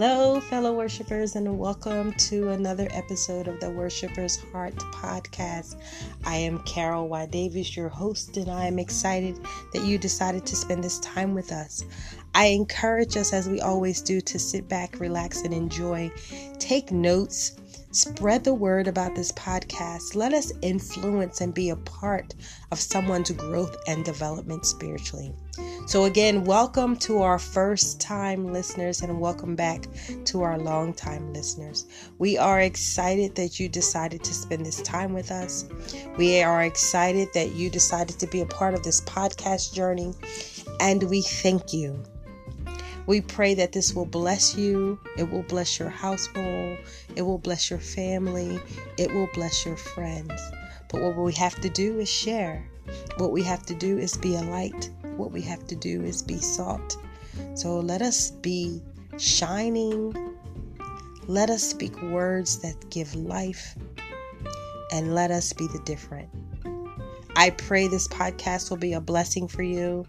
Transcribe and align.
Hello, 0.00 0.40
fellow 0.40 0.72
worshipers, 0.72 1.36
and 1.36 1.58
welcome 1.58 2.14
to 2.14 2.48
another 2.48 2.88
episode 2.92 3.46
of 3.48 3.60
the 3.60 3.68
Worshipers 3.68 4.38
Heart 4.50 4.74
podcast. 4.76 5.76
I 6.24 6.36
am 6.36 6.60
Carol 6.60 7.06
Y. 7.08 7.26
Davis, 7.26 7.76
your 7.76 7.90
host, 7.90 8.38
and 8.38 8.50
I 8.50 8.64
am 8.64 8.78
excited 8.78 9.38
that 9.74 9.84
you 9.84 9.98
decided 9.98 10.46
to 10.46 10.56
spend 10.56 10.82
this 10.82 11.00
time 11.00 11.34
with 11.34 11.52
us. 11.52 11.84
I 12.34 12.46
encourage 12.46 13.18
us, 13.18 13.34
as 13.34 13.46
we 13.46 13.60
always 13.60 14.00
do, 14.00 14.22
to 14.22 14.38
sit 14.38 14.66
back, 14.70 14.98
relax, 15.00 15.42
and 15.42 15.52
enjoy. 15.52 16.10
Take 16.58 16.90
notes 16.90 17.59
Spread 17.92 18.44
the 18.44 18.54
word 18.54 18.86
about 18.86 19.16
this 19.16 19.32
podcast. 19.32 20.14
Let 20.14 20.32
us 20.32 20.52
influence 20.62 21.40
and 21.40 21.52
be 21.52 21.70
a 21.70 21.76
part 21.76 22.36
of 22.70 22.78
someone's 22.78 23.32
growth 23.32 23.76
and 23.88 24.04
development 24.04 24.64
spiritually. 24.64 25.34
So, 25.88 26.04
again, 26.04 26.44
welcome 26.44 26.94
to 26.98 27.22
our 27.22 27.40
first 27.40 28.00
time 28.00 28.52
listeners 28.52 29.00
and 29.02 29.20
welcome 29.20 29.56
back 29.56 29.88
to 30.26 30.42
our 30.42 30.56
long 30.56 30.94
time 30.94 31.32
listeners. 31.32 31.86
We 32.18 32.38
are 32.38 32.60
excited 32.60 33.34
that 33.34 33.58
you 33.58 33.68
decided 33.68 34.22
to 34.22 34.34
spend 34.34 34.64
this 34.64 34.80
time 34.82 35.12
with 35.12 35.32
us. 35.32 35.68
We 36.16 36.42
are 36.42 36.62
excited 36.62 37.30
that 37.34 37.56
you 37.56 37.70
decided 37.70 38.20
to 38.20 38.28
be 38.28 38.40
a 38.40 38.46
part 38.46 38.74
of 38.74 38.84
this 38.84 39.00
podcast 39.00 39.74
journey, 39.74 40.14
and 40.78 41.02
we 41.02 41.22
thank 41.22 41.72
you. 41.72 42.00
We 43.10 43.20
pray 43.20 43.54
that 43.54 43.72
this 43.72 43.92
will 43.92 44.06
bless 44.06 44.56
you, 44.56 44.96
it 45.18 45.28
will 45.28 45.42
bless 45.42 45.80
your 45.80 45.88
household, 45.88 46.78
it 47.16 47.22
will 47.22 47.38
bless 47.38 47.68
your 47.68 47.80
family, 47.80 48.60
it 48.98 49.12
will 49.12 49.28
bless 49.34 49.66
your 49.66 49.76
friends. 49.76 50.40
But 50.88 51.02
what 51.02 51.16
we 51.16 51.32
have 51.32 51.56
to 51.56 51.68
do 51.68 51.98
is 51.98 52.08
share. 52.08 52.64
What 53.16 53.32
we 53.32 53.42
have 53.42 53.66
to 53.66 53.74
do 53.74 53.98
is 53.98 54.16
be 54.16 54.36
a 54.36 54.42
light. 54.42 54.90
What 55.16 55.32
we 55.32 55.42
have 55.42 55.66
to 55.66 55.74
do 55.74 56.04
is 56.04 56.22
be 56.22 56.38
salt. 56.38 56.98
So 57.54 57.80
let 57.80 58.00
us 58.00 58.30
be 58.30 58.80
shining. 59.18 60.14
Let 61.26 61.50
us 61.50 61.64
speak 61.64 62.00
words 62.02 62.58
that 62.58 62.90
give 62.90 63.12
life. 63.16 63.74
And 64.92 65.16
let 65.16 65.32
us 65.32 65.52
be 65.52 65.66
the 65.66 65.80
different. 65.80 66.28
I 67.34 67.50
pray 67.50 67.88
this 67.88 68.06
podcast 68.06 68.70
will 68.70 68.76
be 68.76 68.92
a 68.92 69.00
blessing 69.00 69.48
for 69.48 69.64
you. 69.64 70.06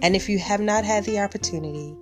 And 0.00 0.16
if 0.16 0.28
you 0.30 0.38
have 0.38 0.60
not 0.60 0.84
had 0.84 1.04
the 1.04 1.18
opportunity, 1.20 1.94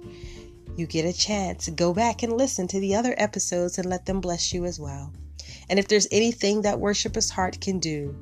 you 0.79 0.87
get 0.87 1.05
a 1.05 1.12
chance, 1.12 1.69
go 1.71 1.93
back 1.93 2.23
and 2.23 2.33
listen 2.33 2.69
to 2.69 2.81
the 2.81 2.95
other 2.95 3.15
episodes 3.19 3.79
and 3.79 3.89
let 3.89 4.07
them 4.07 4.21
bless 4.21 4.53
you 4.53 4.65
as 4.65 4.79
well. 4.79 5.12
And 5.69 5.79
if 5.79 5.89
there's 5.89 6.07
anything 6.11 6.62
that 6.62 6.81
Worshipper's 6.81 7.31
Heart 7.31 7.61
can 7.61 7.79
do 7.79 8.17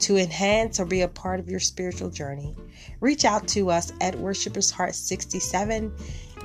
to 0.00 0.16
enhance 0.16 0.80
or 0.80 0.84
be 0.84 1.02
a 1.02 1.08
part 1.08 1.40
of 1.40 1.48
your 1.48 1.60
spiritual 1.60 2.10
journey, 2.10 2.54
reach 3.00 3.24
out 3.24 3.46
to 3.48 3.70
us 3.70 3.92
at 4.00 4.14
Worshipper's 4.16 4.70
Heart 4.70 4.94
67 4.94 5.92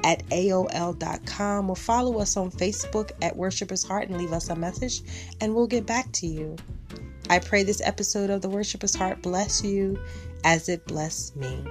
at 0.04 0.28
AOL.com 0.30 1.70
or 1.70 1.76
follow 1.76 2.20
us 2.20 2.36
on 2.36 2.52
Facebook 2.52 3.12
at 3.22 3.36
Worshipper's 3.36 3.84
Heart 3.84 4.10
and 4.10 4.18
leave 4.18 4.34
us 4.34 4.50
a 4.50 4.56
message, 4.56 5.02
and 5.40 5.56
we'll 5.56 5.68
get 5.68 5.86
back 5.86 6.12
to 6.14 6.28
you. 6.28 6.56
I 7.30 7.40
pray 7.40 7.64
this 7.64 7.82
episode 7.82 8.30
of 8.30 8.42
the 8.42 8.50
Worshipper's 8.50 8.96
Heart 8.96 9.22
bless 9.22 9.64
you 9.64 9.98
as 10.44 10.70
it 10.70 10.86
blessed 10.86 11.36
me. 11.36 11.64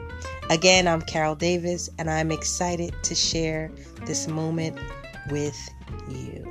Again, 0.50 0.86
I'm 0.86 1.02
Carol 1.02 1.34
Davis, 1.34 1.88
and 1.98 2.10
I'm 2.10 2.30
excited 2.30 2.94
to 3.04 3.14
share 3.14 3.70
this 4.06 4.28
moment 4.28 4.78
with 5.30 5.58
you. 6.08 6.44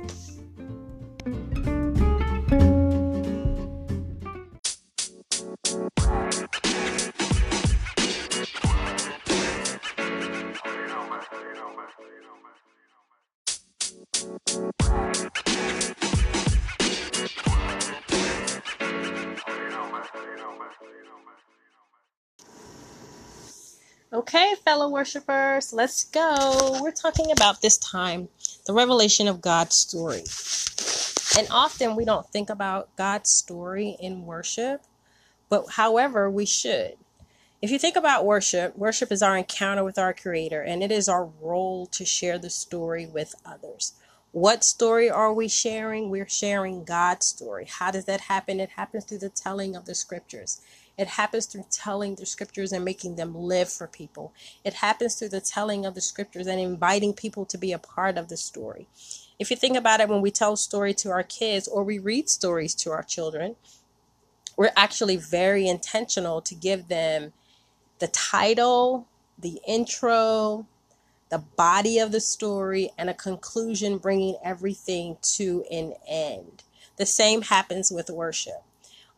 Okay, 24.22 24.54
fellow 24.64 24.88
worshipers, 24.88 25.72
let's 25.72 26.04
go. 26.04 26.78
We're 26.80 26.92
talking 26.92 27.32
about 27.32 27.60
this 27.60 27.76
time 27.76 28.28
the 28.66 28.72
revelation 28.72 29.26
of 29.26 29.40
God's 29.40 29.74
story. 29.74 30.22
And 31.36 31.48
often 31.50 31.96
we 31.96 32.04
don't 32.04 32.28
think 32.28 32.48
about 32.48 32.94
God's 32.94 33.30
story 33.30 33.96
in 33.98 34.24
worship, 34.24 34.82
but 35.48 35.70
however, 35.70 36.30
we 36.30 36.46
should. 36.46 36.94
If 37.60 37.72
you 37.72 37.80
think 37.80 37.96
about 37.96 38.24
worship, 38.24 38.78
worship 38.78 39.10
is 39.10 39.24
our 39.24 39.36
encounter 39.36 39.82
with 39.82 39.98
our 39.98 40.14
Creator, 40.14 40.62
and 40.62 40.84
it 40.84 40.92
is 40.92 41.08
our 41.08 41.24
role 41.40 41.86
to 41.86 42.04
share 42.04 42.38
the 42.38 42.48
story 42.48 43.06
with 43.06 43.34
others. 43.44 43.94
What 44.32 44.64
story 44.64 45.10
are 45.10 45.30
we 45.30 45.46
sharing? 45.46 46.08
We're 46.08 46.28
sharing 46.28 46.84
God's 46.84 47.26
story. 47.26 47.66
How 47.66 47.90
does 47.90 48.06
that 48.06 48.22
happen? 48.22 48.60
It 48.60 48.70
happens 48.70 49.04
through 49.04 49.18
the 49.18 49.28
telling 49.28 49.76
of 49.76 49.84
the 49.84 49.94
scriptures. 49.94 50.62
It 50.96 51.06
happens 51.06 51.44
through 51.44 51.66
telling 51.70 52.14
the 52.14 52.24
scriptures 52.24 52.72
and 52.72 52.82
making 52.82 53.16
them 53.16 53.34
live 53.34 53.70
for 53.70 53.86
people. 53.86 54.32
It 54.64 54.72
happens 54.72 55.16
through 55.16 55.28
the 55.28 55.42
telling 55.42 55.84
of 55.84 55.94
the 55.94 56.00
scriptures 56.00 56.46
and 56.46 56.58
inviting 56.58 57.12
people 57.12 57.44
to 57.44 57.58
be 57.58 57.72
a 57.72 57.78
part 57.78 58.16
of 58.16 58.28
the 58.28 58.38
story. 58.38 58.88
If 59.38 59.50
you 59.50 59.56
think 59.56 59.76
about 59.76 60.00
it, 60.00 60.08
when 60.08 60.22
we 60.22 60.30
tell 60.30 60.54
a 60.54 60.56
story 60.56 60.94
to 60.94 61.10
our 61.10 61.22
kids 61.22 61.68
or 61.68 61.84
we 61.84 61.98
read 61.98 62.30
stories 62.30 62.74
to 62.76 62.90
our 62.90 63.02
children, 63.02 63.56
we're 64.56 64.72
actually 64.76 65.16
very 65.16 65.68
intentional 65.68 66.40
to 66.40 66.54
give 66.54 66.88
them 66.88 67.34
the 67.98 68.08
title, 68.08 69.06
the 69.38 69.60
intro, 69.66 70.66
the 71.32 71.38
body 71.38 71.98
of 71.98 72.12
the 72.12 72.20
story, 72.20 72.92
and 72.96 73.10
a 73.10 73.14
conclusion, 73.14 73.98
bringing 73.98 74.36
everything 74.44 75.16
to 75.22 75.64
an 75.72 75.94
end. 76.08 76.62
The 76.98 77.06
same 77.06 77.42
happens 77.42 77.90
with 77.90 78.08
worship 78.08 78.62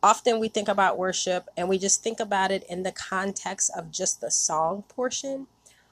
often 0.05 0.39
we 0.39 0.49
think 0.49 0.69
about 0.69 0.99
worship 0.99 1.49
and 1.57 1.67
we 1.67 1.79
just 1.79 2.03
think 2.03 2.21
about 2.21 2.51
it 2.51 2.63
in 2.69 2.83
the 2.83 2.93
context 2.93 3.71
of 3.75 3.91
just 3.91 4.21
the 4.21 4.31
song 4.31 4.85
portion. 4.87 5.47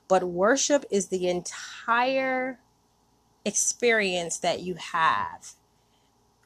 But 0.07 0.23
worship 0.23 0.85
is 0.91 1.09
the 1.09 1.29
entire 1.29 2.59
experience 3.47 4.37
that 4.39 4.61
you 4.61 4.75
have. 4.75 5.53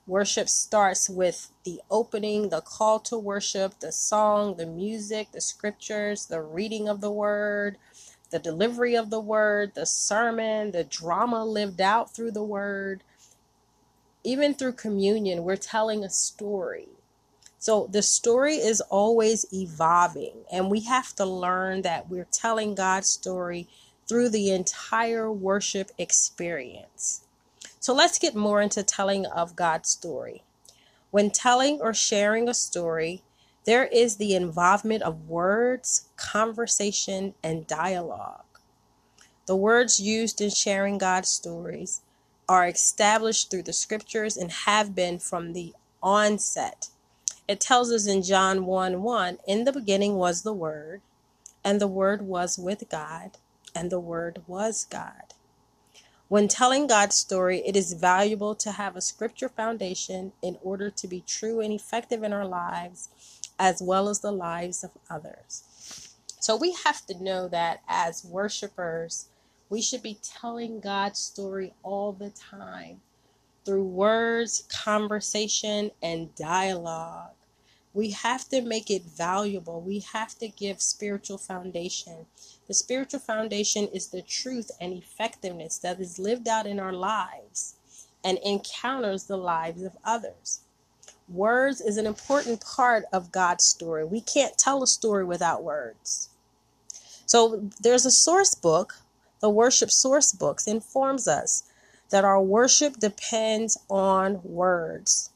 Worship 0.07 0.49
starts 0.49 1.11
with 1.11 1.51
the 1.65 1.81
opening, 1.91 2.51
the 2.51 2.61
call 2.61 3.01
to 3.01 3.19
worship, 3.19 3.81
the 3.81 3.91
song, 3.91 4.57
the 4.57 4.67
music, 4.67 5.33
the 5.33 5.41
scriptures, 5.41 6.27
the 6.27 6.41
reading 6.41 6.89
of 6.89 7.01
the 7.01 7.11
word, 7.11 7.79
the 8.31 8.39
delivery 8.39 8.97
of 8.97 9.11
the 9.11 9.21
word, 9.21 9.73
the 9.75 9.87
sermon, 9.87 10.73
the 10.73 10.85
drama 10.85 11.45
lived 11.45 11.81
out 11.81 12.15
through 12.15 12.33
the 12.33 12.43
word. 12.43 13.03
Even 14.25 14.55
through 14.55 14.73
communion, 14.73 15.45
we're 15.45 15.57
telling 15.57 16.03
a 16.03 16.11
story. 16.11 16.89
So 17.59 17.89
the 17.91 18.03
story 18.03 18.57
is 18.57 18.81
always 18.81 19.47
evolving, 19.53 20.45
and 20.53 20.71
we 20.71 20.81
have 20.81 21.15
to 21.17 21.25
learn 21.25 21.83
that 21.83 22.09
we're 22.09 22.29
telling 22.31 22.75
God's 22.75 23.09
story 23.09 23.69
through 24.07 24.29
the 24.29 24.51
entire 24.51 25.33
worship 25.33 25.91
experience. 25.99 27.23
So 27.81 27.95
let's 27.95 28.19
get 28.19 28.35
more 28.35 28.61
into 28.61 28.83
telling 28.83 29.27
of 29.27 29.57
God's 29.57 29.89
story. 29.89 30.43
When 31.11 31.31
telling 31.31 31.81
or 31.81 31.95
sharing 31.95 32.49
a 32.49 32.55
story, 32.55 33.23
there 33.67 33.87
is 33.87 34.17
the 34.17 34.35
involvement 34.35 35.03
of 35.03 35.29
words, 35.29 36.09
conversation, 36.17 37.35
and 37.43 37.67
dialogue. 37.67 38.45
The 39.47 39.57
words 39.57 40.01
used 40.01 40.41
in 40.41 40.51
sharing 40.51 40.99
God's 40.99 41.29
stories 41.29 42.01
are 42.49 42.67
established 42.67 43.51
through 43.51 43.65
the 43.65 43.73
scriptures 43.73 44.37
and 44.37 44.51
have 44.51 44.95
been 44.95 45.19
from 45.19 45.53
the 45.53 45.75
onset 46.03 46.89
it 47.49 47.61
tells 47.61 47.93
us 47.93 48.07
in 48.07 48.23
John 48.23 48.67
1 48.67 49.03
1 49.03 49.39
In 49.47 49.65
the 49.65 49.73
beginning 49.73 50.17
was 50.17 50.43
the 50.43 50.53
Word, 50.53 51.01
and 51.63 51.81
the 51.81 51.87
Word 51.87 52.23
was 52.23 52.59
with 52.59 52.89
God, 52.91 53.39
and 53.75 53.89
the 53.89 54.01
Word 54.01 54.43
was 54.49 54.85
God. 54.85 55.35
When 56.29 56.49
telling 56.49 56.89
God's 56.89 57.15
story, 57.15 57.63
it 57.65 57.77
is 57.77 57.93
valuable 57.93 58.57
to 58.57 58.73
have 58.73 58.97
a 58.97 59.01
scripture 59.01 59.49
foundation 59.49 60.33
in 60.43 60.59
order 60.61 60.91
to 60.91 61.07
be 61.07 61.23
true 61.25 61.61
and 61.61 61.73
effective 61.73 62.25
in 62.25 62.33
our 62.33 62.47
lives 62.47 63.11
as 63.59 63.83
well 63.83 64.09
as 64.09 64.21
the 64.21 64.33
lives 64.33 64.85
of 64.85 64.91
others. 65.11 66.15
So 66.41 66.57
we 66.57 66.77
have 66.85 67.05
to 67.07 67.23
know 67.23 67.49
that 67.49 67.81
as 67.89 68.25
worshipers, 68.25 69.29
we 69.69 69.83
should 69.83 70.03
be 70.03 70.19
telling 70.23 70.81
God's 70.81 71.19
story 71.19 71.75
all 71.83 72.13
the 72.13 72.31
time 72.31 73.01
through 73.65 73.85
words, 73.85 74.65
conversation, 74.71 75.91
and 76.01 76.35
dialogue. 76.37 77.33
We 77.93 78.11
have 78.11 78.49
to 78.51 78.61
make 78.63 78.91
it 78.91 79.03
valuable. 79.05 79.81
We 79.81 80.01
have 80.13 80.39
to 80.39 80.49
give 80.49 80.81
spiritual 80.81 81.39
foundation. 81.39 82.27
The 82.69 82.75
spiritual 82.75 83.21
foundation 83.21 83.89
is 83.89 84.09
the 84.09 84.23
truth 84.23 84.71
and 84.81 84.93
effectiveness 84.93 85.79
that 85.79 85.99
is 85.99 86.19
lived 86.19 86.47
out 86.47 86.67
in 86.67 86.79
our 86.79 86.93
lives 86.93 87.75
and 88.23 88.39
encounters 88.45 89.25
the 89.25 89.39
lives 89.39 89.83
of 89.83 89.97
others. 90.05 90.61
Words 91.29 91.81
is 91.81 91.97
an 91.97 92.07
important 92.07 92.65
part 92.65 93.05
of 93.13 93.33
God's 93.33 93.65
story. 93.65 94.05
We 94.05 94.21
can't 94.21 94.57
tell 94.57 94.83
a 94.83 94.87
story 94.87 95.25
without 95.25 95.65
words. 95.65 96.29
So 97.27 97.69
there's 97.81 98.07
a 98.07 98.11
source 98.13 98.55
book, 98.55 98.95
the 99.41 99.51
worship 99.51 99.91
source 99.91 100.33
books 100.33 100.69
informs 100.69 101.27
us 101.27 101.65
that 102.11 102.25
our 102.25 102.41
worship 102.41 102.99
depends 102.99 103.77
on 103.91 104.41
words. 104.45 105.31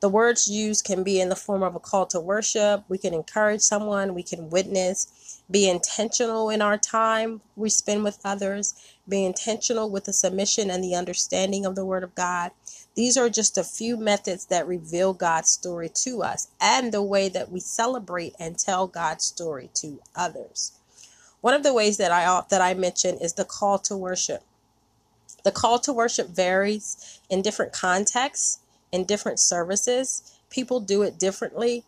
The 0.00 0.08
words 0.08 0.48
used 0.48 0.84
can 0.84 1.02
be 1.02 1.20
in 1.20 1.28
the 1.28 1.36
form 1.36 1.62
of 1.62 1.74
a 1.74 1.80
call 1.80 2.06
to 2.06 2.20
worship. 2.20 2.84
We 2.88 2.98
can 2.98 3.14
encourage 3.14 3.60
someone, 3.60 4.14
we 4.14 4.22
can 4.22 4.50
witness, 4.50 5.42
be 5.50 5.68
intentional 5.68 6.50
in 6.50 6.60
our 6.62 6.76
time 6.76 7.40
we 7.56 7.70
spend 7.70 8.04
with 8.04 8.18
others, 8.24 8.74
be 9.08 9.24
intentional 9.24 9.90
with 9.90 10.04
the 10.04 10.12
submission 10.12 10.70
and 10.70 10.82
the 10.82 10.94
understanding 10.94 11.64
of 11.64 11.74
the 11.74 11.84
Word 11.84 12.04
of 12.04 12.14
God. 12.14 12.52
These 12.96 13.18
are 13.18 13.28
just 13.28 13.58
a 13.58 13.64
few 13.64 13.98
methods 13.98 14.46
that 14.46 14.66
reveal 14.66 15.12
God's 15.12 15.50
story 15.50 15.90
to 15.96 16.22
us 16.22 16.48
and 16.58 16.92
the 16.92 17.02
way 17.02 17.28
that 17.28 17.52
we 17.52 17.60
celebrate 17.60 18.34
and 18.40 18.58
tell 18.58 18.86
God's 18.86 19.24
story 19.24 19.68
to 19.74 20.00
others. 20.14 20.72
One 21.42 21.52
of 21.52 21.62
the 21.62 21.74
ways 21.74 21.98
that 21.98 22.10
I 22.10 22.42
that 22.48 22.62
I 22.62 22.72
mentioned 22.72 23.18
is 23.20 23.34
the 23.34 23.44
call 23.44 23.78
to 23.80 23.96
worship. 23.96 24.42
The 25.44 25.52
call 25.52 25.78
to 25.80 25.92
worship 25.92 26.30
varies 26.30 27.20
in 27.28 27.42
different 27.42 27.72
contexts, 27.72 28.60
in 28.90 29.04
different 29.04 29.38
services. 29.40 30.32
People 30.48 30.80
do 30.80 31.02
it 31.02 31.18
differently, 31.18 31.84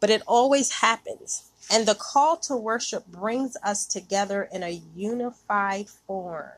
but 0.00 0.10
it 0.10 0.22
always 0.26 0.80
happens. 0.80 1.50
And 1.72 1.86
the 1.86 1.94
call 1.94 2.36
to 2.38 2.56
worship 2.56 3.06
brings 3.06 3.56
us 3.64 3.86
together 3.86 4.48
in 4.52 4.62
a 4.62 4.82
unified 4.94 5.88
form. 5.88 6.50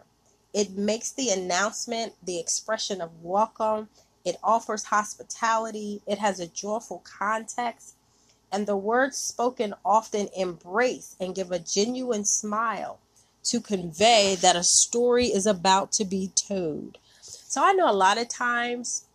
It 0.52 0.72
makes 0.72 1.12
the 1.12 1.30
announcement 1.30 2.14
the 2.22 2.38
expression 2.38 3.00
of 3.00 3.22
welcome. 3.22 3.88
It 4.24 4.36
offers 4.42 4.84
hospitality. 4.84 6.02
It 6.06 6.18
has 6.18 6.40
a 6.40 6.46
joyful 6.46 7.02
context. 7.04 7.94
And 8.50 8.66
the 8.66 8.76
words 8.76 9.16
spoken 9.16 9.74
often 9.84 10.28
embrace 10.36 11.16
and 11.18 11.34
give 11.34 11.50
a 11.50 11.58
genuine 11.58 12.26
smile 12.26 12.98
to 13.44 13.60
convey 13.60 14.36
that 14.36 14.56
a 14.56 14.62
story 14.62 15.26
is 15.26 15.46
about 15.46 15.90
to 15.92 16.04
be 16.04 16.30
told. 16.34 16.98
So 17.22 17.64
I 17.64 17.72
know 17.72 17.90
a 17.90 17.92
lot 17.92 18.18
of 18.18 18.28
times 18.28 19.06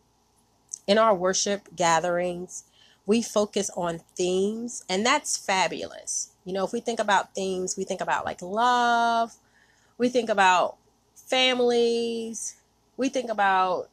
in 0.88 0.98
our 0.98 1.14
worship 1.14 1.76
gatherings, 1.76 2.64
we 3.06 3.22
focus 3.22 3.70
on 3.76 4.02
themes, 4.16 4.84
and 4.90 5.06
that's 5.06 5.38
fabulous. 5.38 6.32
You 6.46 6.54
know, 6.54 6.66
if 6.66 6.74
we 6.74 6.80
think 6.80 7.00
about 7.00 7.36
themes, 7.36 7.76
we 7.78 7.84
think 7.84 8.02
about 8.02 8.26
like 8.26 8.42
love, 8.42 9.36
we 9.98 10.10
think 10.10 10.30
about 10.30 10.78
families. 11.28 12.56
We 12.96 13.10
think 13.10 13.30
about 13.30 13.90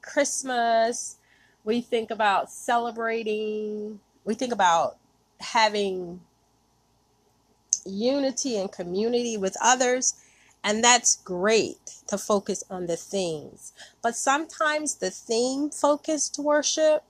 Christmas. 0.00 1.16
We 1.64 1.80
think 1.80 2.10
about 2.10 2.50
celebrating. 2.50 4.00
We 4.24 4.34
think 4.34 4.52
about 4.52 4.96
having 5.40 6.20
unity 7.84 8.56
and 8.56 8.70
community 8.70 9.36
with 9.36 9.56
others. 9.60 10.14
And 10.64 10.82
that's 10.82 11.16
great 11.16 11.92
to 12.08 12.18
focus 12.18 12.64
on 12.70 12.86
the 12.86 12.96
themes. 12.96 13.72
But 14.02 14.16
sometimes 14.16 14.96
the 14.96 15.10
theme 15.10 15.70
focused 15.70 16.38
worship, 16.38 17.04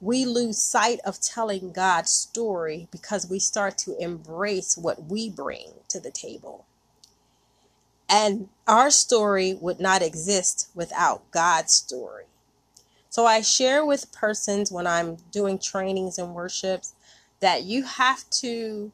we 0.00 0.24
lose 0.24 0.62
sight 0.62 1.00
of 1.04 1.20
telling 1.20 1.72
God's 1.72 2.12
story 2.12 2.88
because 2.92 3.28
we 3.28 3.38
start 3.38 3.78
to 3.78 3.96
embrace 3.98 4.76
what 4.76 5.04
we 5.04 5.28
bring 5.28 5.72
to 5.88 5.98
the 5.98 6.10
table. 6.10 6.66
And 8.08 8.48
our 8.66 8.90
story 8.90 9.54
would 9.60 9.80
not 9.80 10.02
exist 10.02 10.68
without 10.74 11.30
God's 11.30 11.74
story. 11.74 12.24
So 13.10 13.26
I 13.26 13.40
share 13.40 13.84
with 13.84 14.12
persons 14.12 14.70
when 14.70 14.86
I'm 14.86 15.16
doing 15.32 15.58
trainings 15.58 16.18
and 16.18 16.34
worships 16.34 16.94
that 17.40 17.64
you 17.64 17.84
have 17.84 18.28
to 18.30 18.92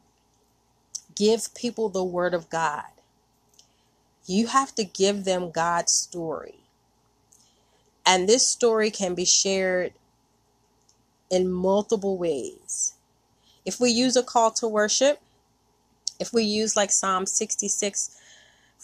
give 1.14 1.54
people 1.54 1.88
the 1.88 2.04
word 2.04 2.34
of 2.34 2.50
God. 2.50 2.84
You 4.26 4.48
have 4.48 4.74
to 4.76 4.84
give 4.84 5.24
them 5.24 5.50
God's 5.50 5.92
story. 5.92 6.56
And 8.06 8.28
this 8.28 8.46
story 8.46 8.90
can 8.90 9.14
be 9.14 9.24
shared 9.24 9.92
in 11.30 11.50
multiple 11.50 12.16
ways. 12.16 12.94
If 13.64 13.80
we 13.80 13.90
use 13.90 14.16
a 14.16 14.22
call 14.22 14.50
to 14.52 14.68
worship, 14.68 15.20
if 16.20 16.32
we 16.32 16.44
use 16.44 16.76
like 16.76 16.90
Psalm 16.90 17.26
66 17.26 18.16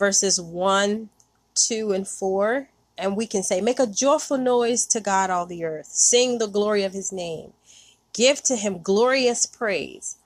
verses 0.01 0.41
1, 0.41 1.11
2, 1.55 1.93
and 1.93 2.09
4. 2.09 2.69
And 2.99 3.17
we 3.17 3.27
can 3.27 3.45
say, 3.45 3.61
Make 3.61 3.79
a 3.79 3.87
joyful 3.87 4.39
noise 4.39 4.85
to 4.87 5.01
God, 5.01 5.31
all 5.31 5.47
the 5.47 5.65
earth. 5.65 5.87
Sing 5.87 6.39
the 6.39 6.49
glory 6.49 6.83
of 6.83 6.93
his 6.93 7.13
name. 7.13 7.53
Give 8.13 8.43
to 8.45 8.57
him 8.57 8.83
glorious 8.83 9.47
praise. 9.47 10.17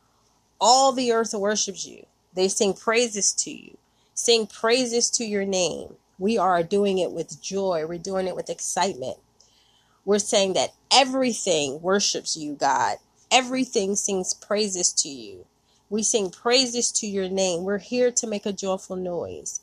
All 0.58 0.92
the 0.92 1.12
earth 1.12 1.34
worships 1.34 1.86
you. 1.86 2.06
They 2.32 2.48
sing 2.48 2.72
praises 2.72 3.32
to 3.34 3.50
you. 3.50 3.76
Sing 4.14 4.46
praises 4.46 5.10
to 5.10 5.24
your 5.24 5.44
name. 5.44 5.96
We 6.18 6.38
are 6.38 6.62
doing 6.62 6.98
it 6.98 7.12
with 7.12 7.42
joy. 7.42 7.84
We're 7.86 7.98
doing 7.98 8.28
it 8.28 8.36
with 8.36 8.48
excitement. 8.48 9.18
We're 10.04 10.20
saying 10.20 10.54
that 10.54 10.74
everything 10.92 11.82
worships 11.82 12.36
you, 12.36 12.54
God. 12.54 12.98
Everything 13.30 13.96
sings 13.96 14.34
praises 14.34 14.92
to 14.92 15.08
you. 15.08 15.46
We 15.90 16.02
sing 16.02 16.30
praises 16.30 16.92
to 16.92 17.06
your 17.06 17.28
name. 17.28 17.64
We're 17.64 17.78
here 17.78 18.10
to 18.12 18.26
make 18.26 18.46
a 18.46 18.52
joyful 18.52 18.96
noise. 18.96 19.60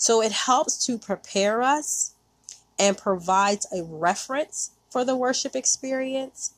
So 0.00 0.22
it 0.22 0.32
helps 0.32 0.82
to 0.86 0.96
prepare 0.96 1.60
us 1.60 2.14
and 2.78 2.96
provides 2.96 3.66
a 3.70 3.84
reference 3.84 4.70
for 4.88 5.04
the 5.04 5.14
worship 5.14 5.54
experience. 5.54 6.54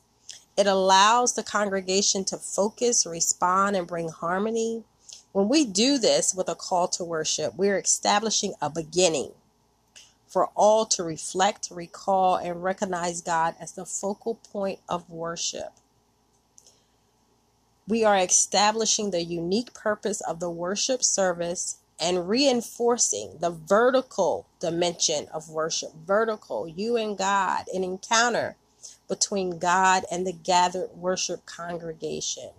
It 0.55 0.65
allows 0.65 1.33
the 1.33 1.43
congregation 1.43 2.23
to 2.25 2.37
focus, 2.37 3.05
respond, 3.05 3.75
and 3.75 3.85
bring 3.85 4.07
harmony. 4.07 4.85
When 5.33 5.49
we 5.49 5.65
do 5.65 5.97
this 5.97 6.33
with 6.33 6.47
a 6.47 6.55
call 6.55 6.87
to 6.89 7.03
worship, 7.03 7.55
we're 7.57 7.77
establishing 7.77 8.53
a 8.61 8.69
beginning 8.69 9.33
for 10.25 10.47
all 10.55 10.85
to 10.85 11.03
reflect, 11.03 11.67
recall, 11.69 12.37
and 12.37 12.63
recognize 12.63 13.19
God 13.19 13.55
as 13.59 13.73
the 13.73 13.85
focal 13.85 14.35
point 14.35 14.79
of 14.87 15.09
worship. 15.09 15.73
We 17.89 18.05
are 18.05 18.17
establishing 18.17 19.11
the 19.11 19.21
unique 19.21 19.73
purpose 19.73 20.21
of 20.21 20.39
the 20.39 20.49
worship 20.49 21.03
service 21.03 21.79
and 21.99 22.27
reinforcing 22.27 23.37
the 23.39 23.49
vertical 23.51 24.47
dimension 24.59 25.27
of 25.33 25.49
worship. 25.49 25.93
Vertical, 26.05 26.67
you 26.67 26.97
and 26.97 27.17
God, 27.17 27.65
an 27.73 27.83
encounter 27.83 28.55
between 29.07 29.59
God 29.59 30.03
and 30.11 30.25
the 30.25 30.33
gathered 30.33 30.91
worship 30.95 31.45
congregation. 31.45 32.49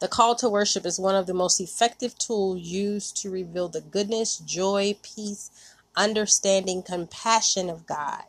The 0.00 0.08
call 0.08 0.36
to 0.36 0.48
worship 0.48 0.86
is 0.86 1.00
one 1.00 1.16
of 1.16 1.26
the 1.26 1.34
most 1.34 1.60
effective 1.60 2.16
tools 2.18 2.60
used 2.60 3.16
to 3.18 3.30
reveal 3.30 3.68
the 3.68 3.80
goodness, 3.80 4.38
joy, 4.38 4.96
peace, 5.02 5.50
understanding, 5.96 6.82
compassion 6.82 7.68
of 7.68 7.86
God. 7.86 8.22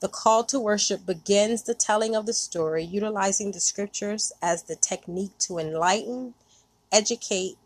The 0.00 0.08
call 0.08 0.44
to 0.44 0.58
worship 0.58 1.06
begins 1.06 1.62
the 1.62 1.74
telling 1.74 2.16
of 2.16 2.26
the 2.26 2.32
story, 2.32 2.82
utilizing 2.82 3.52
the 3.52 3.60
scriptures 3.60 4.32
as 4.42 4.64
the 4.64 4.74
technique 4.74 5.36
to 5.40 5.58
enlighten, 5.58 6.34
educate, 6.90 7.58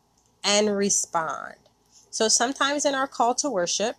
and 0.44 0.76
respond. 0.76 1.54
So 2.10 2.28
sometimes 2.28 2.84
in 2.84 2.94
our 2.94 3.08
call 3.08 3.34
to 3.36 3.50
worship, 3.50 3.96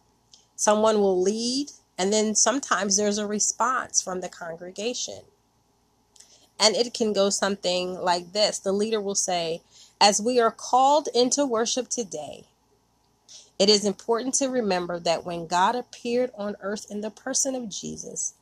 someone 0.56 1.00
will 1.00 1.20
lead, 1.20 1.72
and 1.98 2.14
then 2.14 2.36
sometimes 2.36 2.96
there's 2.96 3.18
a 3.18 3.28
response 3.28 4.02
from 4.02 4.22
the 4.22 4.30
congregation. 4.30 5.22
And 6.60 6.76
it 6.76 6.94
can 6.94 7.12
go 7.12 7.30
something 7.30 7.96
like 7.96 8.32
this 8.32 8.60
the 8.60 8.72
leader 8.72 9.02
will 9.02 9.16
say, 9.16 9.62
As 10.00 10.22
we 10.22 10.40
are 10.40 10.52
called 10.52 11.10
into 11.14 11.46
worship 11.46 11.90
today, 11.90 12.46
it 13.58 13.70
is 13.70 13.86
important 13.86 14.36
to 14.36 14.48
remember 14.48 15.00
that 15.00 15.26
when 15.26 15.48
God 15.48 15.76
appeared 15.76 16.32
on 16.38 16.56
earth 16.62 16.86
in 16.90 17.02
the 17.02 17.10
person 17.10 17.56
of 17.56 17.70
Jesus, 17.70 18.34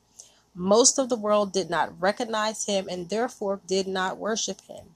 most 0.56 1.00
of 1.00 1.10
the 1.10 1.16
world 1.16 1.52
did 1.52 1.70
not 1.70 2.00
recognize 2.00 2.66
him 2.66 2.88
and 2.90 3.10
therefore 3.10 3.60
did 3.68 3.88
not 3.88 4.18
worship 4.18 4.62
him. 4.62 4.96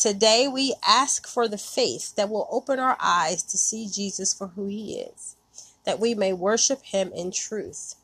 Today, 0.00 0.48
we 0.48 0.74
ask 0.82 1.28
for 1.28 1.46
the 1.46 1.58
faith 1.58 2.14
that 2.14 2.30
will 2.30 2.48
open 2.50 2.78
our 2.78 2.96
eyes 3.02 3.42
to 3.42 3.58
see 3.58 3.86
Jesus 3.86 4.32
for 4.32 4.46
who 4.46 4.66
he 4.66 4.94
is, 4.94 5.36
that 5.84 6.00
we 6.00 6.14
may 6.14 6.32
worship 6.32 6.82
him 6.82 7.12
in 7.14 7.30
truth. 7.30 7.96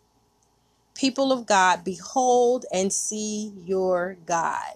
People 0.94 1.32
of 1.32 1.46
God, 1.46 1.84
behold 1.84 2.66
and 2.70 2.92
see 2.92 3.50
your 3.64 4.18
God. 4.26 4.74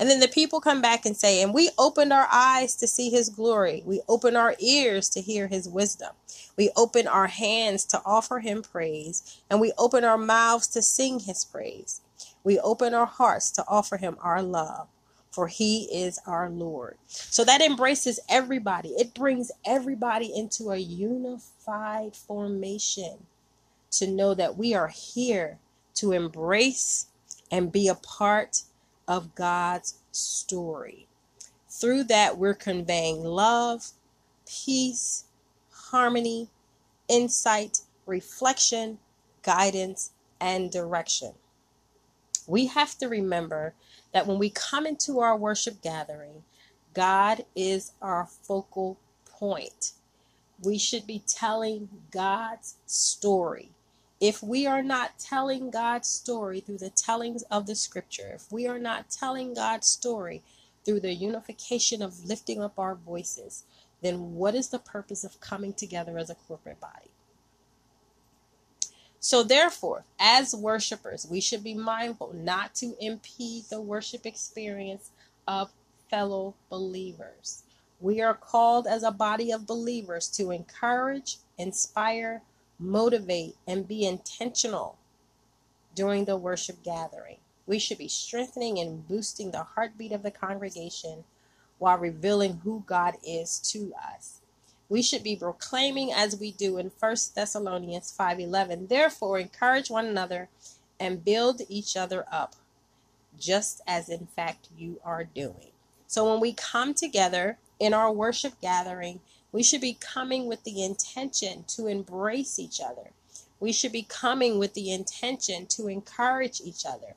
And 0.00 0.10
then 0.10 0.18
the 0.18 0.26
people 0.26 0.60
come 0.60 0.82
back 0.82 1.06
and 1.06 1.16
say, 1.16 1.40
And 1.40 1.54
we 1.54 1.70
opened 1.78 2.12
our 2.12 2.26
eyes 2.32 2.74
to 2.78 2.88
see 2.88 3.10
his 3.10 3.28
glory. 3.28 3.84
We 3.86 4.00
opened 4.08 4.36
our 4.36 4.56
ears 4.58 5.08
to 5.10 5.20
hear 5.20 5.46
his 5.46 5.68
wisdom. 5.68 6.14
We 6.56 6.70
open 6.74 7.06
our 7.06 7.28
hands 7.28 7.84
to 7.86 8.02
offer 8.04 8.40
him 8.40 8.62
praise. 8.62 9.40
And 9.48 9.60
we 9.60 9.72
open 9.78 10.02
our 10.02 10.18
mouths 10.18 10.66
to 10.68 10.82
sing 10.82 11.20
his 11.20 11.44
praise. 11.44 12.00
We 12.42 12.58
open 12.58 12.92
our 12.92 13.06
hearts 13.06 13.52
to 13.52 13.64
offer 13.68 13.98
him 13.98 14.16
our 14.20 14.42
love. 14.42 14.88
For 15.36 15.48
he 15.48 15.84
is 15.92 16.18
our 16.26 16.48
Lord. 16.48 16.96
So 17.08 17.44
that 17.44 17.60
embraces 17.60 18.18
everybody. 18.26 18.88
It 18.98 19.12
brings 19.12 19.52
everybody 19.66 20.32
into 20.34 20.70
a 20.70 20.78
unified 20.78 22.16
formation 22.16 23.26
to 23.90 24.06
know 24.06 24.32
that 24.32 24.56
we 24.56 24.72
are 24.72 24.88
here 24.88 25.58
to 25.96 26.12
embrace 26.12 27.08
and 27.50 27.70
be 27.70 27.86
a 27.86 27.96
part 27.96 28.62
of 29.06 29.34
God's 29.34 29.98
story. 30.10 31.06
Through 31.68 32.04
that, 32.04 32.38
we're 32.38 32.54
conveying 32.54 33.22
love, 33.22 33.90
peace, 34.48 35.24
harmony, 35.70 36.48
insight, 37.10 37.82
reflection, 38.06 39.00
guidance, 39.42 40.12
and 40.40 40.70
direction. 40.70 41.34
We 42.46 42.66
have 42.66 42.96
to 42.98 43.08
remember 43.08 43.74
that 44.12 44.26
when 44.26 44.38
we 44.38 44.50
come 44.50 44.86
into 44.86 45.20
our 45.20 45.36
worship 45.36 45.82
gathering, 45.82 46.44
God 46.94 47.44
is 47.56 47.92
our 48.02 48.26
focal 48.26 48.98
point. 49.26 49.92
We 50.62 50.78
should 50.78 51.06
be 51.06 51.22
telling 51.26 51.88
God's 52.10 52.76
story. 52.86 53.70
If 54.20 54.42
we 54.42 54.66
are 54.66 54.82
not 54.82 55.18
telling 55.18 55.70
God's 55.70 56.08
story 56.08 56.60
through 56.60 56.78
the 56.78 56.90
tellings 56.90 57.42
of 57.44 57.66
the 57.66 57.74
scripture, 57.74 58.32
if 58.34 58.50
we 58.50 58.66
are 58.66 58.78
not 58.78 59.10
telling 59.10 59.54
God's 59.54 59.88
story 59.88 60.42
through 60.84 61.00
the 61.00 61.14
unification 61.14 62.02
of 62.02 62.24
lifting 62.24 62.62
up 62.62 62.78
our 62.78 62.94
voices, 62.94 63.64
then 64.02 64.36
what 64.36 64.54
is 64.54 64.68
the 64.68 64.78
purpose 64.78 65.24
of 65.24 65.40
coming 65.40 65.74
together 65.74 66.18
as 66.18 66.30
a 66.30 66.36
corporate 66.36 66.80
body? 66.80 67.10
So, 69.20 69.42
therefore, 69.42 70.04
as 70.18 70.54
worshipers, 70.54 71.26
we 71.28 71.40
should 71.40 71.64
be 71.64 71.74
mindful 71.74 72.32
not 72.34 72.74
to 72.76 72.96
impede 73.00 73.64
the 73.70 73.80
worship 73.80 74.26
experience 74.26 75.10
of 75.48 75.72
fellow 76.10 76.54
believers. 76.70 77.62
We 78.00 78.20
are 78.20 78.34
called 78.34 78.86
as 78.86 79.02
a 79.02 79.10
body 79.10 79.50
of 79.50 79.66
believers 79.66 80.28
to 80.36 80.50
encourage, 80.50 81.38
inspire, 81.58 82.42
motivate, 82.78 83.56
and 83.66 83.88
be 83.88 84.04
intentional 84.04 84.98
during 85.94 86.26
the 86.26 86.36
worship 86.36 86.82
gathering. 86.82 87.38
We 87.66 87.78
should 87.78 87.98
be 87.98 88.08
strengthening 88.08 88.78
and 88.78 89.08
boosting 89.08 89.50
the 89.50 89.64
heartbeat 89.64 90.12
of 90.12 90.22
the 90.22 90.30
congregation 90.30 91.24
while 91.78 91.98
revealing 91.98 92.60
who 92.64 92.84
God 92.86 93.14
is 93.26 93.58
to 93.72 93.92
us. 94.14 94.40
We 94.88 95.02
should 95.02 95.22
be 95.22 95.36
proclaiming 95.36 96.12
as 96.12 96.38
we 96.38 96.52
do 96.52 96.78
in 96.78 96.90
1 96.90 97.34
Thessalonians 97.34 98.12
5:11. 98.16 98.88
Therefore, 98.88 99.38
encourage 99.38 99.90
one 99.90 100.06
another 100.06 100.48
and 101.00 101.24
build 101.24 101.62
each 101.68 101.96
other 101.96 102.24
up, 102.30 102.54
just 103.38 103.80
as 103.86 104.08
in 104.08 104.28
fact 104.28 104.68
you 104.78 105.00
are 105.04 105.24
doing. 105.24 105.72
So 106.06 106.30
when 106.30 106.40
we 106.40 106.52
come 106.52 106.94
together 106.94 107.58
in 107.80 107.92
our 107.92 108.12
worship 108.12 108.60
gathering, 108.60 109.20
we 109.52 109.62
should 109.62 109.80
be 109.80 109.94
coming 109.94 110.46
with 110.46 110.62
the 110.64 110.82
intention 110.82 111.64
to 111.68 111.88
embrace 111.88 112.58
each 112.58 112.80
other. 112.80 113.10
We 113.58 113.72
should 113.72 113.92
be 113.92 114.02
coming 114.02 114.58
with 114.58 114.74
the 114.74 114.92
intention 114.92 115.66
to 115.68 115.88
encourage 115.88 116.60
each 116.60 116.86
other. 116.86 117.16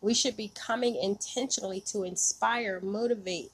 We 0.00 0.14
should 0.14 0.36
be 0.36 0.48
coming 0.54 0.96
intentionally 0.96 1.80
to 1.82 2.04
inspire, 2.04 2.80
motivate, 2.80 3.50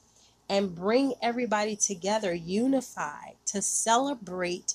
and 0.49 0.75
bring 0.75 1.15
everybody 1.21 1.77
together, 1.77 2.33
unified, 2.33 3.35
to 3.47 3.61
celebrate 3.61 4.75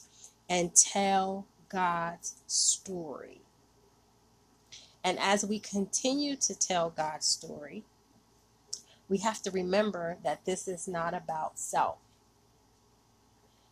and 0.50 0.75
tell 0.75 1.46
God's 1.70 2.36
story. 2.48 3.42
And 5.04 5.18
as 5.20 5.46
we 5.46 5.60
continue 5.60 6.36
to 6.36 6.58
tell 6.58 6.90
God's 6.90 7.25
story, 7.25 7.84
we 9.10 9.20
have 9.20 9.42
to 9.44 9.51
remember 9.51 10.18
that 10.24 10.46
this 10.46 10.68
is 10.68 10.88
not 10.88 11.13
about 11.13 11.58
self. 11.58 11.98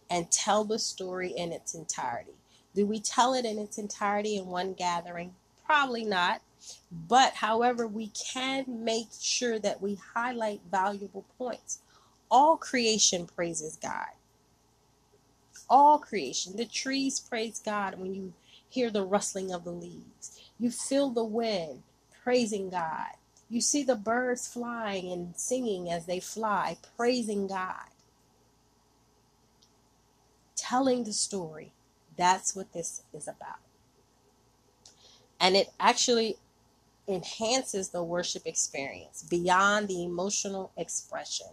And 0.10 0.32
tell 0.32 0.64
the 0.64 0.80
story 0.80 1.32
in 1.36 1.52
its 1.52 1.76
entirety. 1.76 2.34
Do 2.76 2.86
we 2.86 3.00
tell 3.00 3.34
it 3.34 3.46
in 3.46 3.60
its 3.60 3.78
entirety 3.78 4.38
in 4.38 4.48
one 4.48 4.74
gathering? 4.74 5.36
Probably 5.66 6.04
not. 6.04 6.42
But 6.92 7.36
however, 7.36 7.88
we 7.88 8.08
can 8.08 8.84
make 8.84 9.10
sure 9.20 9.60
that 9.60 9.82
we 9.82 10.00
highlight 10.16 10.62
valuable 10.70 11.26
points. 11.38 11.80
All 12.32 12.58
creation 12.58 13.28
praises 13.28 13.78
God. 13.82 14.08
All 15.70 16.00
creation. 16.00 16.56
The 16.56 16.66
trees 16.66 17.20
praise 17.20 17.62
God 17.64 18.00
when 18.00 18.16
you 18.16 18.34
hear 18.70 18.90
the 18.90 19.04
rustling 19.06 19.52
of 19.52 19.64
the 19.64 19.72
leaves. 19.72 20.42
You 20.60 20.72
feel 20.72 21.10
the 21.10 21.24
wind 21.24 21.84
praising 22.24 22.70
God. 22.70 23.14
You 23.50 23.62
see 23.62 23.84
the 23.84 23.96
birds 23.96 24.48
flying 24.48 25.12
and 25.12 25.36
singing 25.36 25.92
as 25.92 26.06
they 26.06 26.20
fly, 26.20 26.78
praising 26.98 27.48
God. 27.48 27.90
Telling 30.56 31.04
the 31.04 31.14
story. 31.14 31.72
That's 32.18 32.56
what 32.56 32.74
this 32.74 33.04
is 33.14 33.28
about. 33.28 33.60
And 35.40 35.56
it 35.56 35.70
actually 35.80 36.38
enhances 37.08 37.90
the 37.90 38.04
worship 38.04 38.44
experience 38.46 39.24
beyond 39.30 39.88
the 39.88 40.04
emotional 40.04 40.72
expression. 40.78 41.48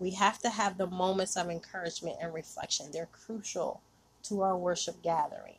We 0.00 0.12
have 0.12 0.40
to 0.40 0.50
have 0.50 0.78
the 0.78 0.88
moments 0.88 1.36
of 1.36 1.50
encouragement 1.50 2.18
and 2.22 2.34
reflection. 2.34 2.88
They're 2.92 3.08
crucial 3.12 3.82
to 4.24 4.42
our 4.42 4.58
worship 4.58 5.02
gathering. 5.02 5.56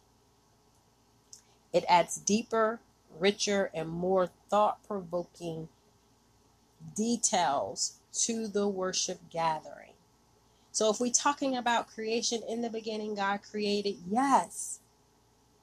It 1.74 1.86
adds 1.90 2.18
deeper, 2.18 2.82
richer, 3.20 3.72
and 3.74 3.90
more 3.90 4.30
thought 4.50 4.84
provoking 4.88 5.70
details 6.96 7.96
to 8.14 8.48
the 8.48 8.68
worship 8.68 9.20
gathering. 9.32 9.94
So, 10.72 10.90
if 10.92 11.00
we're 11.02 11.12
talking 11.12 11.58
about 11.58 11.90
creation 11.90 12.44
in 12.48 12.62
the 12.62 12.70
beginning, 12.70 13.16
God 13.16 13.42
created, 13.50 13.98
yes, 14.10 14.82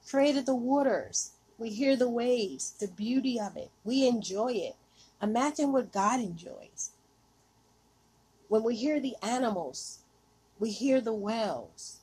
created 0.09 0.45
the 0.45 0.55
waters. 0.55 1.31
We 1.57 1.69
hear 1.71 1.95
the 1.95 2.09
waves, 2.09 2.73
the 2.79 2.87
beauty 2.87 3.39
of 3.39 3.57
it. 3.57 3.71
We 3.83 4.07
enjoy 4.07 4.53
it. 4.53 4.75
Imagine 5.21 5.73
what 5.73 5.91
God 5.93 6.21
enjoys. 6.21 6.91
When 8.49 8.63
we 8.63 8.75
hear 8.75 8.99
the 8.99 9.15
animals, 9.23 9.99
we 10.59 10.71
hear 10.71 11.01
the 11.01 11.13
wells. 11.13 11.99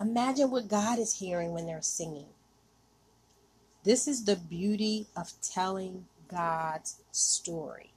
Imagine 0.00 0.50
what 0.50 0.68
God 0.68 0.98
is 0.98 1.20
hearing 1.20 1.52
when 1.52 1.66
they're 1.66 1.82
singing. 1.82 2.26
This 3.84 4.08
is 4.08 4.24
the 4.24 4.36
beauty 4.36 5.06
of 5.16 5.32
telling 5.42 6.06
God's 6.28 6.96
story. 7.12 7.92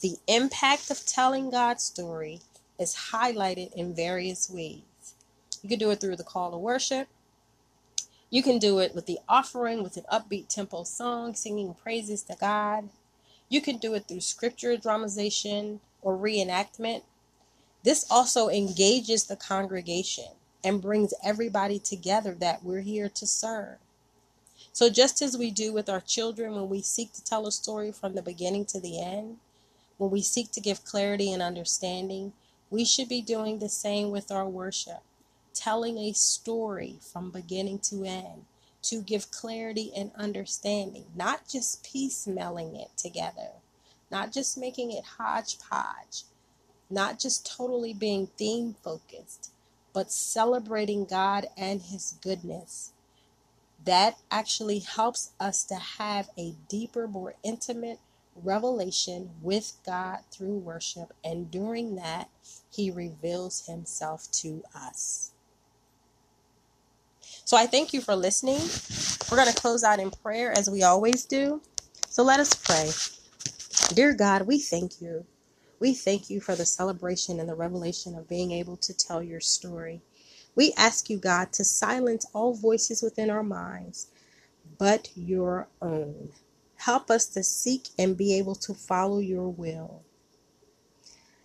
The 0.00 0.18
impact 0.28 0.90
of 0.90 1.06
telling 1.06 1.50
God's 1.50 1.84
story 1.84 2.40
is 2.78 3.10
highlighted 3.12 3.72
in 3.74 3.94
various 3.94 4.50
ways. 4.50 4.82
You 5.62 5.70
can 5.70 5.78
do 5.78 5.90
it 5.90 6.00
through 6.00 6.16
the 6.16 6.24
call 6.24 6.50
to 6.52 6.58
worship. 6.58 7.08
You 8.30 8.42
can 8.42 8.58
do 8.58 8.78
it 8.78 8.94
with 8.94 9.06
the 9.06 9.18
offering, 9.28 9.82
with 9.82 9.96
an 9.96 10.04
upbeat 10.12 10.48
tempo 10.48 10.84
song, 10.84 11.34
singing 11.34 11.74
praises 11.74 12.22
to 12.24 12.36
God. 12.38 12.90
You 13.48 13.62
can 13.62 13.78
do 13.78 13.94
it 13.94 14.06
through 14.06 14.20
scripture 14.20 14.76
dramatization, 14.76 15.80
or 16.08 16.16
reenactment, 16.16 17.02
this 17.82 18.06
also 18.10 18.48
engages 18.48 19.24
the 19.24 19.36
congregation 19.36 20.24
and 20.64 20.80
brings 20.80 21.12
everybody 21.22 21.78
together 21.78 22.34
that 22.34 22.64
we're 22.64 22.80
here 22.80 23.10
to 23.10 23.26
serve. 23.26 23.76
So, 24.72 24.88
just 24.88 25.20
as 25.20 25.36
we 25.36 25.50
do 25.50 25.70
with 25.70 25.90
our 25.90 26.00
children 26.00 26.54
when 26.54 26.70
we 26.70 26.80
seek 26.80 27.12
to 27.12 27.22
tell 27.22 27.46
a 27.46 27.52
story 27.52 27.92
from 27.92 28.14
the 28.14 28.22
beginning 28.22 28.64
to 28.66 28.80
the 28.80 29.02
end, 29.02 29.36
when 29.98 30.10
we 30.10 30.22
seek 30.22 30.50
to 30.52 30.62
give 30.62 30.82
clarity 30.82 31.30
and 31.30 31.42
understanding, 31.42 32.32
we 32.70 32.86
should 32.86 33.10
be 33.10 33.20
doing 33.20 33.58
the 33.58 33.68
same 33.68 34.10
with 34.10 34.30
our 34.30 34.48
worship, 34.48 35.02
telling 35.52 35.98
a 35.98 36.14
story 36.14 36.96
from 37.02 37.30
beginning 37.30 37.80
to 37.80 38.04
end 38.06 38.46
to 38.84 39.02
give 39.02 39.30
clarity 39.30 39.92
and 39.94 40.10
understanding, 40.16 41.04
not 41.14 41.46
just 41.46 41.84
piecemealing 41.84 42.80
it 42.80 42.96
together 42.96 43.50
not 44.10 44.32
just 44.32 44.58
making 44.58 44.92
it 44.92 45.04
hodgepodge, 45.18 46.24
not 46.90 47.18
just 47.18 47.50
totally 47.50 47.92
being 47.92 48.28
theme 48.38 48.74
focused, 48.82 49.52
but 49.92 50.12
celebrating 50.12 51.04
God 51.04 51.46
and 51.56 51.82
His 51.82 52.18
goodness. 52.22 52.92
That 53.84 54.18
actually 54.30 54.80
helps 54.80 55.32
us 55.38 55.64
to 55.64 55.76
have 55.76 56.28
a 56.38 56.54
deeper, 56.68 57.06
more 57.06 57.34
intimate 57.42 57.98
revelation 58.34 59.30
with 59.42 59.74
God 59.84 60.20
through 60.30 60.58
worship. 60.58 61.12
And 61.24 61.50
during 61.50 61.96
that, 61.96 62.28
He 62.70 62.90
reveals 62.90 63.66
Himself 63.66 64.30
to 64.32 64.62
us. 64.74 65.32
So 67.44 67.56
I 67.56 67.66
thank 67.66 67.92
you 67.92 68.00
for 68.00 68.14
listening. 68.14 68.60
We're 69.30 69.42
going 69.42 69.52
to 69.52 69.60
close 69.60 69.84
out 69.84 70.00
in 70.00 70.10
prayer 70.10 70.52
as 70.52 70.68
we 70.68 70.82
always 70.82 71.24
do. 71.24 71.62
So 72.08 72.22
let 72.22 72.40
us 72.40 72.54
pray. 72.54 72.90
Dear 73.94 74.14
God, 74.14 74.42
we 74.42 74.58
thank 74.58 75.00
you. 75.00 75.26
We 75.80 75.94
thank 75.94 76.30
you 76.30 76.40
for 76.40 76.56
the 76.56 76.66
celebration 76.66 77.40
and 77.40 77.48
the 77.48 77.54
revelation 77.54 78.14
of 78.16 78.28
being 78.28 78.52
able 78.52 78.76
to 78.78 78.94
tell 78.94 79.22
your 79.22 79.40
story. 79.40 80.02
We 80.56 80.72
ask 80.76 81.10
you, 81.10 81.18
God, 81.18 81.52
to 81.54 81.64
silence 81.64 82.26
all 82.34 82.54
voices 82.54 83.02
within 83.02 83.30
our 83.30 83.44
minds 83.44 84.08
but 84.78 85.10
your 85.16 85.68
own. 85.82 86.30
Help 86.76 87.10
us 87.10 87.26
to 87.28 87.42
seek 87.42 87.88
and 87.98 88.16
be 88.16 88.34
able 88.38 88.54
to 88.56 88.74
follow 88.74 89.18
your 89.18 89.48
will. 89.48 90.02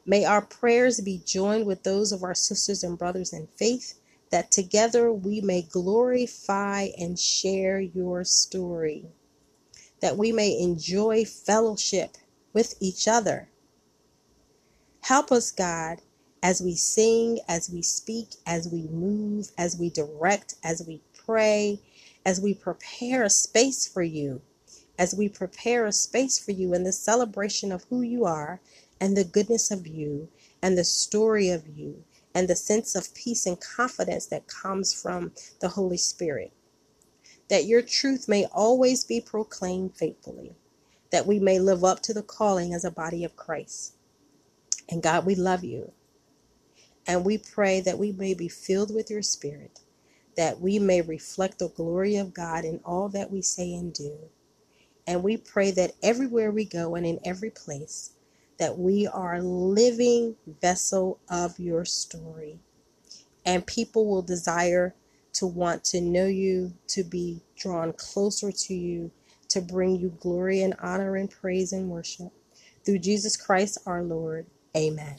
May 0.06 0.26
our 0.26 0.42
prayers 0.42 1.02
be 1.02 1.22
joined 1.26 1.66
with 1.66 1.84
those 1.84 2.12
of 2.12 2.24
our 2.24 2.36
sisters 2.36 2.84
and 2.84 2.98
brothers 2.98 3.34
in 3.34 3.48
faith, 3.56 4.00
that 4.32 4.52
together 4.52 5.12
we 5.14 5.42
may 5.42 5.64
glorify 5.64 6.90
and 6.98 7.20
share 7.20 7.80
your 7.80 8.24
story, 8.26 9.08
that 10.04 10.18
we 10.18 10.34
may 10.34 10.60
enjoy 10.60 11.24
fellowship 11.24 12.18
with 12.52 12.76
each 12.82 13.08
other. 13.08 13.48
Help 15.00 15.32
us, 15.32 15.50
God, 15.50 16.02
as 16.44 16.62
we 16.62 16.76
sing, 16.76 17.40
as 17.48 17.70
we 17.70 17.82
speak, 17.82 18.32
as 18.46 18.68
we 18.68 18.82
move, 18.90 19.52
as 19.58 19.78
we 19.78 19.90
direct, 19.90 20.56
as 20.62 20.84
we 20.86 21.00
pray, 21.26 21.80
as 22.26 22.42
we 22.42 22.54
prepare 22.54 23.24
a 23.24 23.30
space 23.30 23.88
for 23.88 24.04
you, 24.04 24.42
as 25.00 25.16
we 25.16 25.30
prepare 25.30 25.86
a 25.86 25.94
space 25.94 26.38
for 26.38 26.52
you 26.52 26.74
in 26.74 26.84
the 26.84 26.92
celebration 26.92 27.72
of 27.72 27.86
who 27.86 28.02
you 28.02 28.26
are 28.26 28.60
and 29.00 29.16
the 29.16 29.24
goodness 29.24 29.72
of 29.72 29.88
you 29.88 30.28
and 30.62 30.78
the 30.78 30.84
story 30.84 31.48
of 31.48 31.66
you 31.78 32.04
and 32.36 32.50
the 32.50 32.58
sense 32.58 32.94
of 32.94 33.16
peace 33.16 33.46
and 33.46 33.62
confidence 33.62 34.26
that 34.26 34.48
comes 34.48 34.94
from 34.94 35.32
the 35.62 35.70
Holy 35.70 35.96
Spirit. 35.96 36.52
That 37.54 37.68
your 37.68 37.84
truth 37.84 38.28
may 38.28 38.48
always 38.48 39.06
be 39.06 39.22
proclaimed 39.22 39.96
faithfully, 39.96 40.56
that 41.12 41.28
we 41.28 41.40
may 41.40 41.60
live 41.60 41.86
up 41.86 42.02
to 42.04 42.14
the 42.14 42.24
calling 42.24 42.74
as 42.74 42.84
a 42.84 42.92
body 42.92 43.24
of 43.24 43.38
Christ. 43.38 43.96
And 44.90 45.04
God, 45.04 45.26
we 45.26 45.36
love 45.36 45.64
you. 45.64 45.94
And 47.08 47.26
we 47.26 47.38
pray 47.38 47.82
that 47.82 48.00
we 48.00 48.14
may 48.14 48.34
be 48.34 48.50
filled 48.50 48.96
with 48.96 49.12
your 49.12 49.22
spirit, 49.22 49.82
that 50.38 50.62
we 50.62 50.80
may 50.80 51.02
reflect 51.02 51.60
the 51.60 51.70
glory 51.70 52.18
of 52.18 52.34
God 52.34 52.66
in 52.66 52.82
all 52.86 53.10
that 53.10 53.32
we 53.32 53.44
say 53.44 53.74
and 53.76 53.94
do. 53.94 54.18
And 55.08 55.24
we 55.24 55.38
pray 55.38 55.72
that 55.72 55.94
everywhere 56.04 56.52
we 56.52 56.66
go 56.66 56.96
and 56.96 57.06
in 57.06 57.20
every 57.26 57.52
place, 57.52 58.14
that 58.60 58.80
we 58.80 59.08
are 59.08 59.42
living 59.42 60.38
vessel 60.62 61.20
of 61.30 61.60
your 61.60 61.86
story. 61.86 62.60
And 63.46 63.68
people 63.68 64.08
will 64.08 64.24
desire 64.24 64.96
to 65.34 65.48
want 65.48 65.84
to 65.86 66.02
know 66.02 66.28
you, 66.28 66.74
to 66.90 67.04
be 67.04 67.42
drawn 67.58 67.94
closer 67.94 68.52
to 68.52 68.74
you, 68.74 69.12
to 69.50 69.62
bring 69.62 69.98
you 69.98 70.10
glory 70.22 70.62
and 70.62 70.76
honor 70.82 71.16
and 71.16 71.32
praise 71.32 71.74
and 71.74 71.90
worship. 71.90 72.32
Through 72.86 73.00
Jesus 73.00 73.38
Christ 73.38 73.78
our 73.86 74.04
Lord. 74.04 74.48
Amen. 74.76 75.18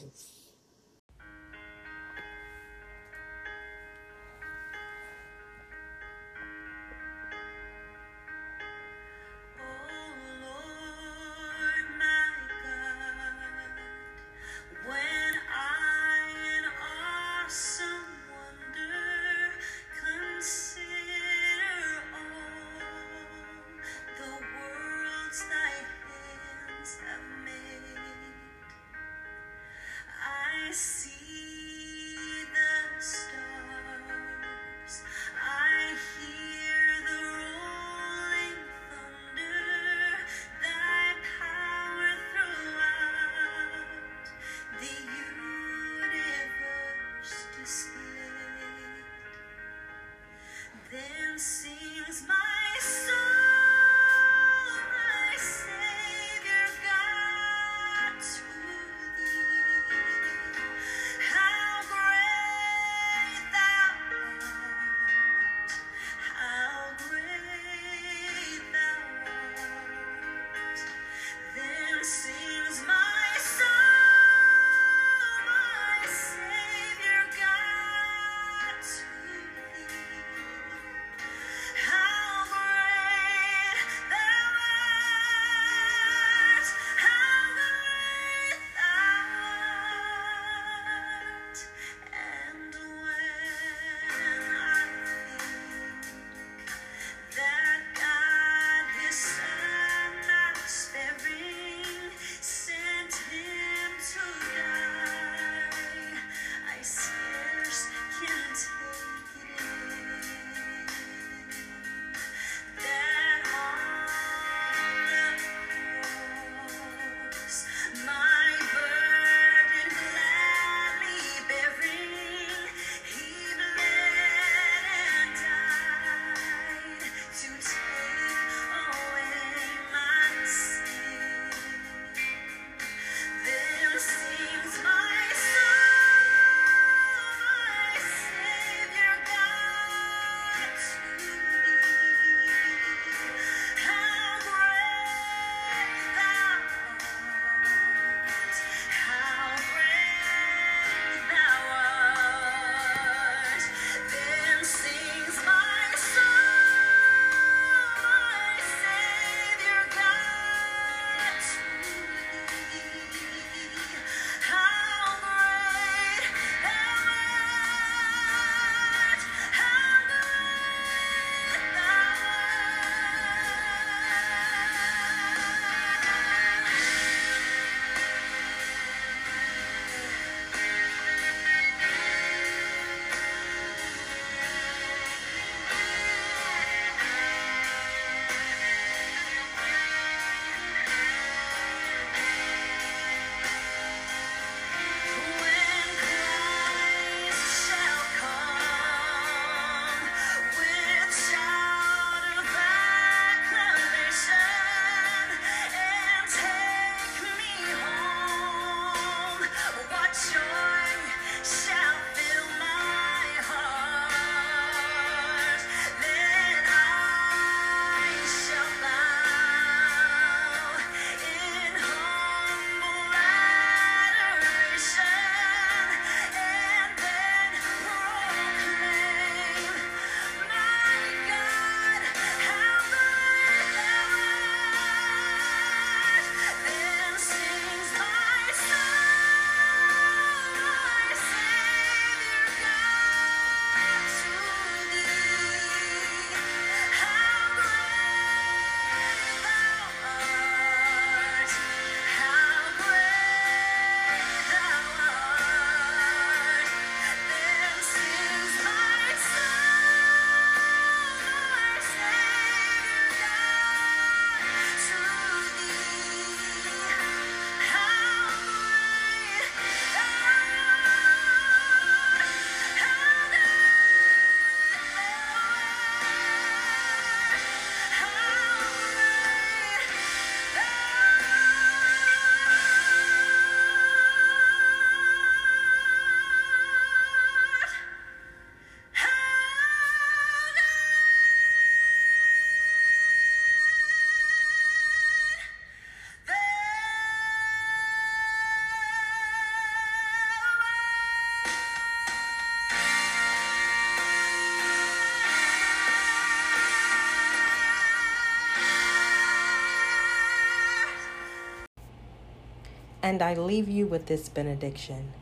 And 313.05 313.21
I 313.21 313.35
leave 313.35 313.69
you 313.69 313.85
with 313.85 314.07
this 314.07 314.29
benediction. 314.29 315.13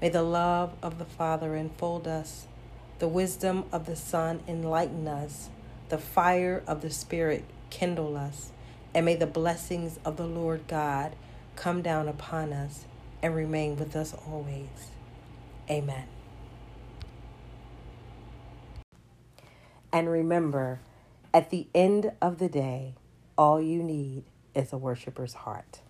May 0.00 0.08
the 0.08 0.22
love 0.22 0.72
of 0.82 0.98
the 0.98 1.04
Father 1.04 1.54
enfold 1.54 2.08
us, 2.08 2.46
the 3.00 3.06
wisdom 3.06 3.66
of 3.70 3.84
the 3.84 3.96
Son 3.96 4.40
enlighten 4.48 5.06
us, 5.06 5.50
the 5.90 5.98
fire 5.98 6.62
of 6.66 6.80
the 6.80 6.88
Spirit 6.88 7.44
kindle 7.68 8.16
us, 8.16 8.50
and 8.94 9.04
may 9.04 9.14
the 9.14 9.26
blessings 9.26 10.00
of 10.06 10.16
the 10.16 10.26
Lord 10.26 10.66
God 10.68 11.16
come 11.54 11.82
down 11.82 12.08
upon 12.08 12.54
us 12.54 12.86
and 13.22 13.36
remain 13.36 13.76
with 13.76 13.94
us 13.94 14.14
always. 14.26 14.88
Amen. 15.68 16.06
And 19.92 20.08
remember, 20.08 20.80
at 21.34 21.50
the 21.50 21.66
end 21.74 22.10
of 22.22 22.38
the 22.38 22.48
day, 22.48 22.94
all 23.36 23.60
you 23.60 23.82
need 23.82 24.22
is 24.54 24.72
a 24.72 24.78
worshiper's 24.78 25.34
heart. 25.34 25.80